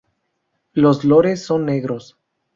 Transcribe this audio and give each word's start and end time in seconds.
Los 0.73 1.03
lores 1.05 1.43
son 1.45 1.65
negros. 1.67 2.17